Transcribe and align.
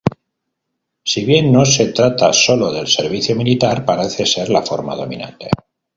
Si 1.11 1.23
bien 1.25 1.51
no 1.51 1.63
se 1.63 1.89
trata 1.93 2.33
sólo 2.33 2.71
del 2.71 2.87
servicio 2.87 3.35
militar, 3.35 3.85
parece 3.85 4.25
ser 4.25 4.49
la 4.49 4.63
forma 4.63 4.95
dominante. 4.95 5.51